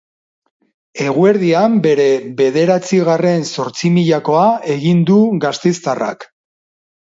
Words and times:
Eguerdian 1.07 1.75
bere 1.87 2.07
bederatzigarren 2.39 3.47
zortzimilakoa 3.59 4.49
egin 4.79 5.07
du 5.13 5.21
gasteiztarrak. 5.47 6.29